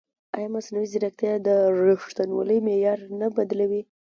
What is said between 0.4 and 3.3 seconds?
مصنوعي ځیرکتیا د ریښتینولۍ معیار نه